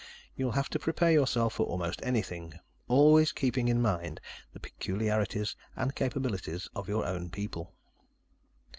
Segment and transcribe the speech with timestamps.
[0.35, 2.55] You'll have to prepare yourself for almost anything,
[2.87, 4.19] always keeping in mind
[4.51, 7.75] the peculiarities and capabilities of your own people."